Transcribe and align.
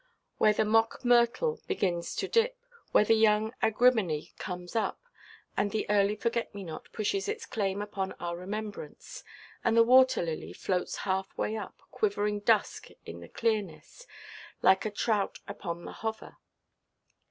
Where 0.39 0.51
the 0.51 0.65
mock–myrtle 0.65 1.61
begins 1.67 2.15
to 2.15 2.27
dip, 2.27 2.57
where 2.91 3.05
the 3.05 3.13
young 3.13 3.53
agrimony 3.61 4.33
comes 4.39 4.75
up, 4.75 4.99
and 5.55 5.69
the 5.69 5.87
early 5.91 6.15
forget–me–not 6.15 6.91
pushes 6.91 7.29
its 7.29 7.45
claim 7.45 7.83
upon 7.83 8.13
our 8.13 8.35
remembrance, 8.35 9.23
and 9.63 9.77
the 9.77 9.83
water–lily 9.83 10.53
floats 10.53 10.95
half–way 11.05 11.55
up, 11.55 11.83
quivering 11.91 12.39
dusk 12.39 12.87
in 13.05 13.19
the 13.19 13.29
clearness, 13.29 14.07
like 14.63 14.85
a 14.87 14.89
trout 14.89 15.37
upon 15.47 15.85
the 15.85 15.91
hover. 15.93 16.37